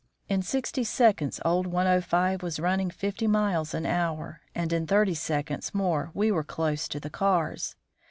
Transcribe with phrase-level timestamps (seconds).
[0.27, 5.75] In sixty seconds old 105 was running fifty miles an hour, and in thirty seconds
[5.75, 7.75] more we were close to the cars.